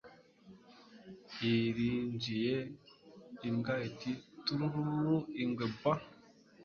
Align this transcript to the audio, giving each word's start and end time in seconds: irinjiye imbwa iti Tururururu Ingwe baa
irinjiye 1.53 2.55
imbwa 3.47 3.75
iti 3.89 4.11
Tururururu 4.43 5.17
Ingwe 5.43 5.65
baa 5.81 6.01